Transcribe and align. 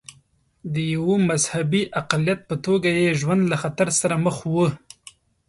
د 0.73 0.75
یوه 0.93 1.15
مذهبي 1.29 1.83
اقلیت 2.01 2.39
په 2.49 2.55
توګه 2.65 2.89
یې 2.99 3.17
ژوند 3.19 3.41
له 3.51 3.57
خطر 3.63 3.87
سره 3.99 4.15
مخ 4.25 4.37
و. 4.53 4.55